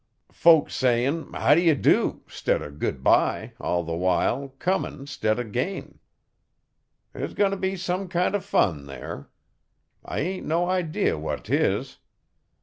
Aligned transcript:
Folks 0.31 0.73
sayin' 0.73 1.31
"How 1.31 1.53
d'y 1.53 1.75
do" 1.75 2.23
'stid 2.25 2.63
o' 2.63 2.71
"goodbye", 2.71 3.53
all 3.59 3.83
the 3.83 3.93
while 3.93 4.47
comin' 4.57 5.05
'stid 5.05 5.39
o' 5.39 5.43
gain'. 5.47 5.99
There's 7.13 7.35
goin' 7.35 7.51
t' 7.51 7.57
be 7.57 7.75
some 7.75 8.07
kind 8.07 8.35
o' 8.35 8.39
fun 8.39 8.87
there. 8.87 9.29
I 10.03 10.21
ain' 10.21 10.47
no 10.47 10.67
idee 10.67 11.13
what 11.13 11.43
'tis. 11.45 11.97